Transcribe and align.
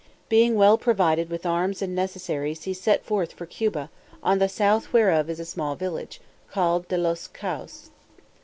Being 0.29 0.55
well 0.55 0.79
provided 0.79 1.29
with 1.29 1.45
arms 1.45 1.79
and 1.79 1.93
necessaries, 1.93 2.63
he 2.63 2.73
set 2.73 3.05
forth 3.05 3.33
for 3.33 3.45
Cuba, 3.45 3.91
on 4.23 4.39
the 4.39 4.49
south 4.49 4.91
whereof 4.91 5.29
is 5.29 5.39
a 5.39 5.45
small 5.45 5.75
village, 5.75 6.19
called 6.49 6.87
De 6.87 6.97
los 6.97 7.27
Cayos. 7.27 7.91